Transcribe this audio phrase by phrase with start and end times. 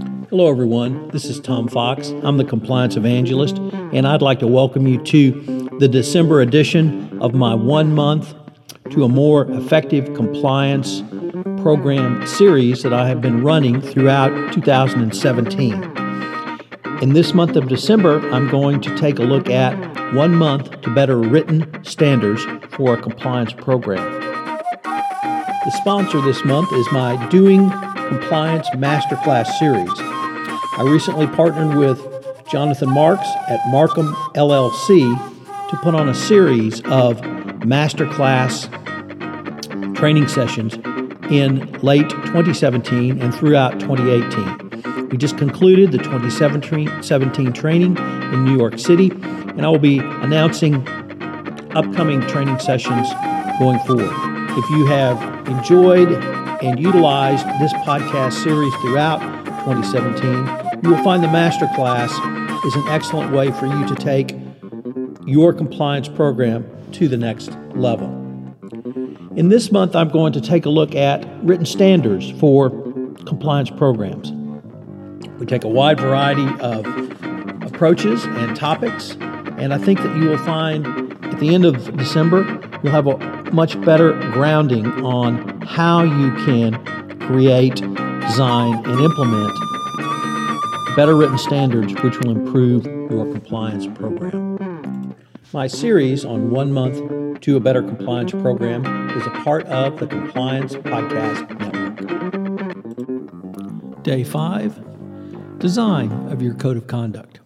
[0.00, 1.08] Hello, everyone.
[1.08, 2.08] This is Tom Fox.
[2.22, 7.34] I'm the Compliance Evangelist, and I'd like to welcome you to the December edition of
[7.34, 8.34] my one month
[8.90, 11.02] to a more effective compliance
[11.60, 15.74] program series that I have been running throughout 2017.
[17.02, 19.74] In this month of December, I'm going to take a look at
[20.14, 24.20] one month to better written standards for a compliance program.
[24.82, 27.70] The sponsor this month is my Doing
[28.10, 29.88] Compliance Masterclass series.
[29.96, 32.04] I recently partnered with
[32.50, 34.98] Jonathan Marks at Markham LLC
[35.70, 37.20] to put on a series of
[37.60, 38.66] masterclass
[39.94, 40.74] training sessions
[41.30, 45.08] in late 2017 and throughout 2018.
[45.10, 50.84] We just concluded the 2017 training in New York City, and I will be announcing
[51.76, 53.08] upcoming training sessions
[53.60, 54.10] going forward.
[54.58, 59.20] If you have enjoyed and utilized this podcast series throughout
[59.64, 62.10] 2017, you will find the masterclass
[62.66, 64.34] is an excellent way for you to take
[65.26, 68.08] your compliance program to the next level.
[69.36, 72.70] In this month, I'm going to take a look at written standards for
[73.26, 74.32] compliance programs.
[75.38, 76.84] We take a wide variety of
[77.62, 79.12] approaches and topics,
[79.58, 80.86] and I think that you will find
[81.24, 82.42] at the end of December,
[82.82, 83.16] you'll have a
[83.52, 89.56] much better grounding on how you can create, design, and implement
[90.96, 95.16] better written standards which will improve your compliance program.
[95.52, 100.06] My series on one month to a better compliance program is a part of the
[100.06, 101.80] Compliance Podcast Network.
[104.02, 107.40] Day 5 Design of your Code of Conduct.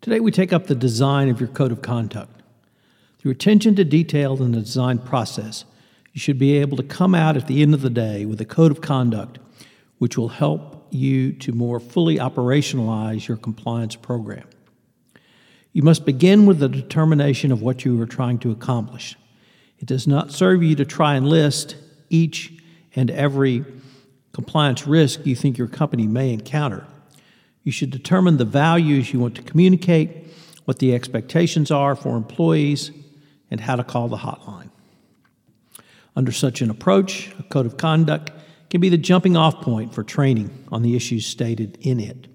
[0.00, 2.42] Today we take up the design of your Code of Conduct.
[3.18, 5.64] Through attention to detail in the design process,
[6.18, 8.44] you should be able to come out at the end of the day with a
[8.44, 9.38] code of conduct
[9.98, 14.44] which will help you to more fully operationalize your compliance program.
[15.72, 19.14] You must begin with the determination of what you are trying to accomplish.
[19.78, 21.76] It does not serve you to try and list
[22.10, 22.52] each
[22.96, 23.64] and every
[24.32, 26.84] compliance risk you think your company may encounter.
[27.62, 30.26] You should determine the values you want to communicate,
[30.64, 32.90] what the expectations are for employees,
[33.52, 34.67] and how to call the hotline.
[36.16, 38.32] Under such an approach, a code of conduct
[38.70, 42.26] can be the jumping off point for training on the issues stated in it.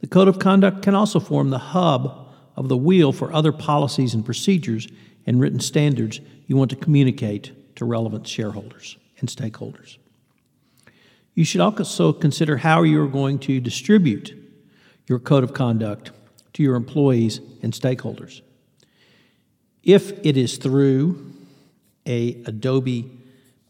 [0.00, 4.14] The code of conduct can also form the hub of the wheel for other policies
[4.14, 4.86] and procedures
[5.26, 9.96] and written standards you want to communicate to relevant shareholders and stakeholders.
[11.34, 14.34] You should also consider how you are going to distribute
[15.06, 16.12] your code of conduct
[16.54, 18.42] to your employees and stakeholders.
[19.82, 21.33] If it is through
[22.06, 23.10] a Adobe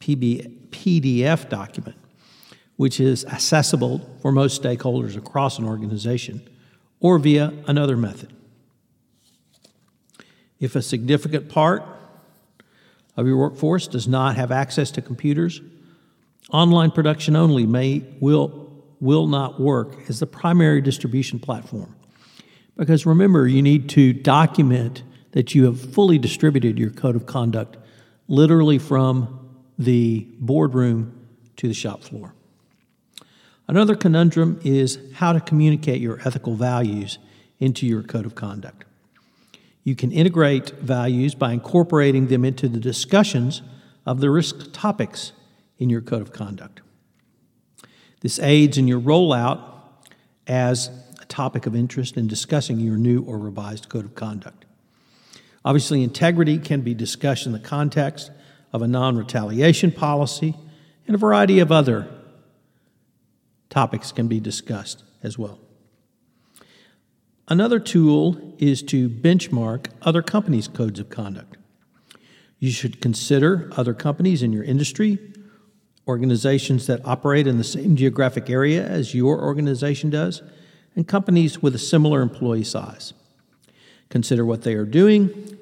[0.00, 1.96] PB, PDF document,
[2.76, 6.46] which is accessible for most stakeholders across an organization,
[7.00, 8.32] or via another method.
[10.60, 11.84] If a significant part
[13.16, 15.60] of your workforce does not have access to computers,
[16.50, 18.64] online production only may will
[19.00, 21.94] will not work as the primary distribution platform.
[22.76, 25.02] Because remember, you need to document
[25.32, 27.76] that you have fully distributed your code of conduct
[28.28, 31.26] literally from the boardroom
[31.56, 32.34] to the shop floor.
[33.66, 37.18] Another conundrum is how to communicate your ethical values
[37.58, 38.84] into your code of conduct.
[39.84, 43.62] You can integrate values by incorporating them into the discussions
[44.06, 45.32] of the risk topics
[45.78, 46.80] in your code of conduct.
[48.20, 49.62] This aids in your rollout
[50.46, 50.90] as
[51.20, 54.64] a topic of interest in discussing your new or revised code of conduct.
[55.64, 58.30] Obviously, integrity can be discussed in the context
[58.72, 60.54] of a non retaliation policy,
[61.06, 62.08] and a variety of other
[63.70, 65.58] topics can be discussed as well.
[67.48, 71.56] Another tool is to benchmark other companies' codes of conduct.
[72.58, 75.18] You should consider other companies in your industry,
[76.08, 80.42] organizations that operate in the same geographic area as your organization does,
[80.96, 83.12] and companies with a similar employee size.
[84.08, 85.58] Consider what they are doing,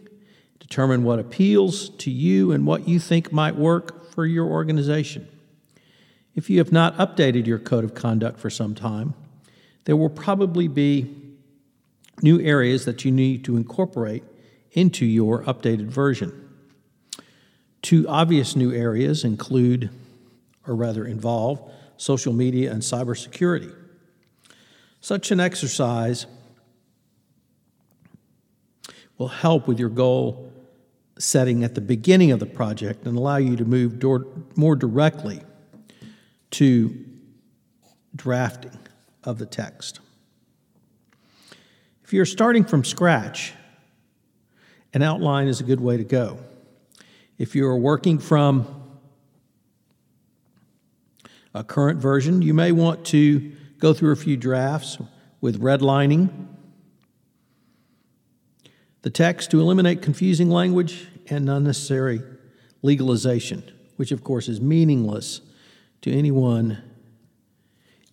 [0.59, 5.27] determine what appeals to you and what you think might work for your organization.
[6.35, 9.15] If you have not updated your code of conduct for some time,
[9.85, 11.15] there will probably be
[12.23, 14.23] new areas that you need to incorporate
[14.73, 16.49] into your updated version.
[17.83, 19.91] Two obvious new areas include,
[20.67, 21.61] or rather involve,
[21.97, 23.75] social media and cybersecurity.
[25.01, 26.27] Such an exercise
[29.23, 30.53] will help with your goal
[31.17, 34.27] setting at the beginning of the project and allow you to move door,
[34.57, 35.41] more directly
[36.51, 36.93] to
[38.17, 38.77] drafting
[39.23, 40.01] of the text.
[42.03, 43.53] If you're starting from scratch,
[44.93, 46.39] an outline is a good way to go.
[47.39, 48.67] If you're working from
[51.55, 54.99] a current version, you may want to go through a few drafts
[55.41, 56.49] with redlining
[59.03, 62.23] the text to eliminate confusing language and unnecessary
[62.83, 63.63] legalization,
[63.97, 65.41] which of course is meaningless
[66.01, 66.83] to anyone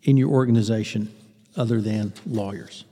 [0.03, 1.13] in your organization
[1.56, 2.86] other than lawyers.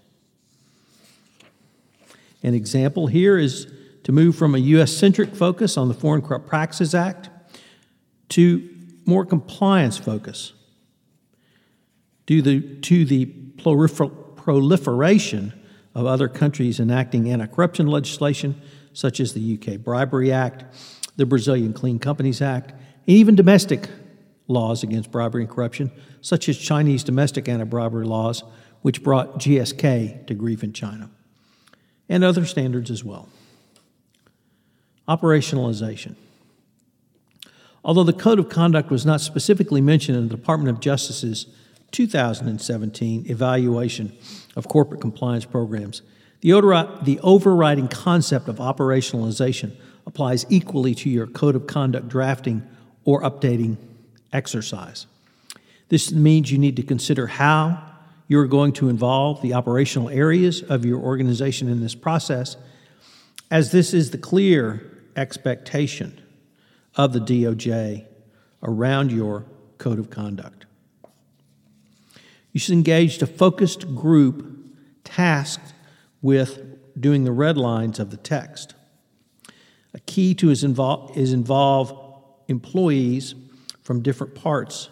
[2.44, 3.72] An example here is
[4.04, 4.92] to move from a U.S.
[4.92, 7.30] centric focus on the Foreign Corrupt Practices Act
[8.30, 8.68] to
[9.06, 10.54] more compliance focus
[12.26, 12.42] due
[12.82, 15.54] to the proliferation
[15.98, 18.62] of other countries enacting anti corruption legislation,
[18.94, 20.64] such as the UK Bribery Act,
[21.16, 23.90] the Brazilian Clean Companies Act, and even domestic
[24.48, 25.92] laws against bribery and corruption,
[26.22, 28.44] such as Chinese domestic anti bribery laws,
[28.84, 31.10] which brought GSK to grief in China,
[32.08, 33.28] and other standards as well.
[35.10, 36.14] Operationalization.
[37.84, 41.48] Although the Code of Conduct was not specifically mentioned in the Department of Justice's
[41.92, 44.16] 2017 evaluation
[44.56, 46.02] of corporate compliance programs,
[46.42, 49.76] the, the overriding concept of operationalization
[50.06, 52.68] applies equally to your Code of Conduct drafting
[53.04, 53.78] or updating
[54.32, 55.08] exercise.
[55.90, 57.84] This means you need to consider how
[58.28, 62.58] you're going to involve the operational areas of your organization in this process,
[63.50, 66.22] as this is the clear expectation
[66.96, 68.06] of the DOJ
[68.64, 69.46] around your
[69.78, 70.67] code of conduct.
[72.58, 74.74] You should engage a focused group
[75.04, 75.76] tasked
[76.24, 76.60] with
[77.00, 78.74] doing the red lines of the text.
[79.94, 81.94] A key to is involve, is involve
[82.48, 83.36] employees
[83.84, 84.90] from different parts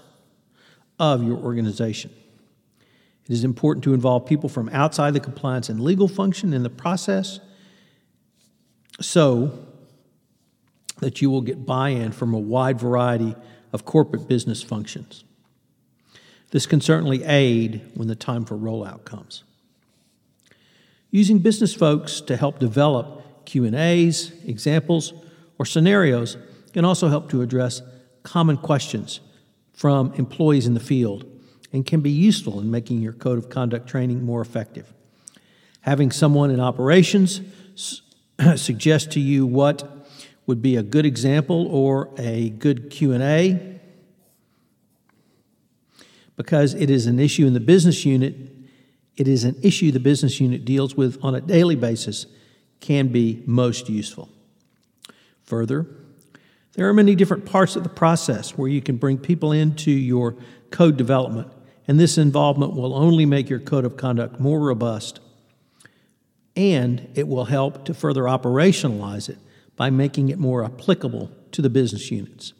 [0.99, 2.11] of your organization.
[3.27, 6.69] It is important to involve people from outside the compliance and legal function in the
[6.69, 7.39] process
[9.01, 9.57] so
[10.99, 13.35] that you will get buy in from a wide variety
[13.73, 15.24] of corporate business functions.
[16.55, 19.43] This can certainly aid when the time for rollout comes.
[21.11, 25.11] Using business folks to help develop Q&As, examples,
[25.59, 26.37] or scenarios
[26.71, 27.81] can also help to address
[28.23, 29.19] common questions
[29.73, 31.25] from employees in the field
[31.73, 34.93] and can be useful in making your code of conduct training more effective.
[35.81, 37.41] Having someone in operations
[38.55, 40.07] suggest to you what
[40.47, 43.74] would be a good example or a good Q&A
[46.35, 48.35] because it is an issue in the business unit
[49.17, 52.25] it is an issue the business unit deals with on a daily basis
[52.81, 54.29] can be most useful.
[55.43, 55.85] Further,
[56.73, 60.35] there are many different parts of the process where you can bring people into your
[60.69, 61.47] code development,
[61.87, 65.21] and this involvement will only make your code of conduct more robust,
[66.55, 69.37] and it will help to further operationalize it
[69.77, 72.53] by making it more applicable to the business units.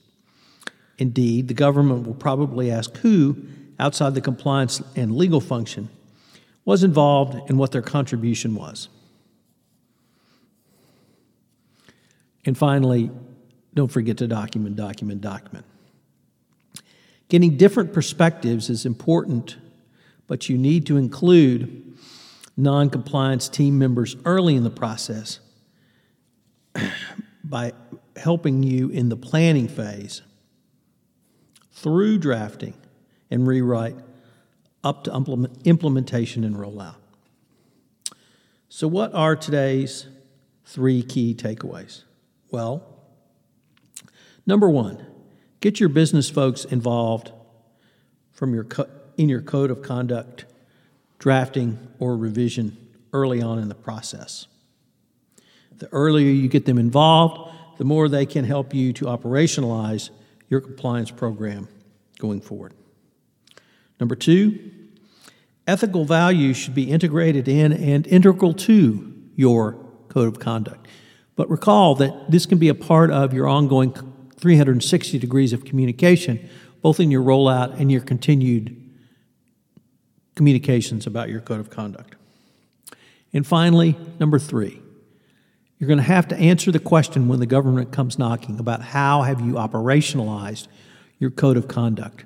[0.98, 3.46] Indeed, the government will probably ask who,
[3.80, 5.90] outside the compliance and legal function,
[6.64, 8.90] was involved and what their contribution was.
[12.46, 13.12] And finally,
[13.74, 15.66] don't forget to document, document, document.
[17.28, 19.58] Getting different perspectives is important,
[20.28, 21.98] but you need to include
[22.56, 25.40] non compliance team members early in the process
[27.44, 27.74] by
[28.16, 30.22] helping you in the planning phase
[31.74, 32.74] through drafting
[33.30, 33.96] and rewrite
[34.84, 36.96] up to implementation and rollout.
[38.70, 40.08] So, what are today's
[40.66, 42.04] three key takeaways?
[42.52, 42.96] Well,
[44.46, 45.06] Number one,
[45.60, 47.32] get your business folks involved
[48.32, 50.46] from your co- in your code of conduct
[51.18, 52.78] drafting or revision
[53.14, 54.48] early on in the process.
[55.78, 60.10] The earlier you get them involved, the more they can help you to operationalize
[60.50, 61.68] your compliance program
[62.20, 62.74] going forward.
[64.00, 64.72] Number two,
[65.68, 69.74] ethical values should be integrated in and integral to your
[70.10, 70.88] code of conduct.
[71.36, 73.94] But recall that this can be a part of your ongoing
[74.38, 76.50] 360 degrees of communication,
[76.82, 78.82] both in your rollout and your continued
[80.36, 82.16] communications about your code of conduct.
[83.34, 84.82] And finally, number three,
[85.78, 89.24] you're going to have to answer the question when the government comes knocking about how
[89.24, 90.68] have you operationalized
[91.20, 92.26] your code of conduct.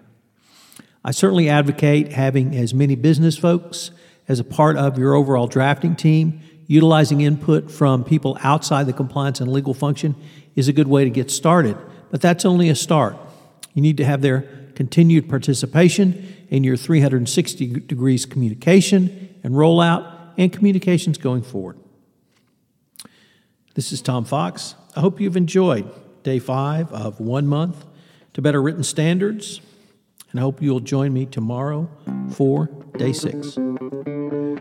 [1.03, 3.91] I certainly advocate having as many business folks
[4.27, 6.41] as a part of your overall drafting team.
[6.67, 10.15] Utilizing input from people outside the compliance and legal function
[10.55, 11.75] is a good way to get started,
[12.11, 13.17] but that's only a start.
[13.73, 14.41] You need to have their
[14.75, 21.77] continued participation in your 360 degrees communication and rollout and communications going forward.
[23.73, 24.75] This is Tom Fox.
[24.95, 25.89] I hope you've enjoyed
[26.23, 27.85] day five of one month
[28.33, 29.61] to better written standards,
[30.31, 31.89] and I hope you'll join me tomorrow
[32.31, 32.67] for
[32.97, 33.57] day six.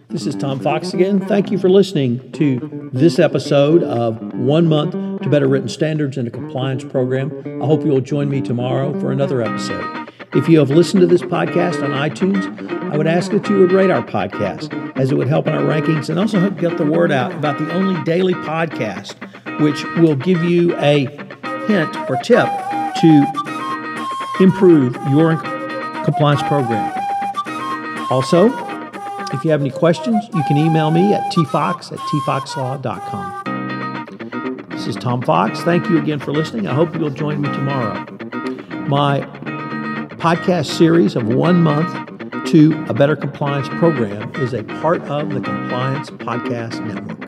[0.08, 1.20] This is Tom Fox again.
[1.20, 6.26] Thank you for listening to this episode of One Month to Better Written Standards in
[6.26, 7.62] a Compliance Program.
[7.62, 10.08] I hope you'll join me tomorrow for another episode.
[10.34, 13.72] If you have listened to this podcast on iTunes, I would ask that you would
[13.72, 16.86] rate our podcast, as it would help in our rankings and also help get the
[16.86, 19.16] word out about the only daily podcast
[19.60, 21.06] which will give you a
[21.66, 22.46] hint or tip
[23.00, 23.26] to
[24.40, 25.36] improve your
[26.08, 26.90] compliance program.
[28.10, 28.46] Also,
[29.34, 33.44] if you have any questions, you can email me at tfox at tfoxlaw.com.
[34.70, 35.60] This is Tom Fox.
[35.60, 36.66] Thank you again for listening.
[36.66, 38.06] I hope you'll join me tomorrow.
[38.88, 39.20] My
[40.16, 41.92] podcast series of one month
[42.52, 47.27] to a better compliance program is a part of the Compliance Podcast Network.